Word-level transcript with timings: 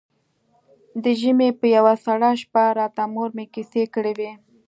د 1.03 1.05
ژمي 1.19 1.49
په 1.59 1.65
يوه 1.75 1.93
سړه 2.05 2.29
شپه 2.41 2.63
راته 2.79 3.03
مور 3.13 3.29
مې 3.35 3.45
کيسې 3.53 3.83
کړې 3.93 4.13
وې. 4.19 4.31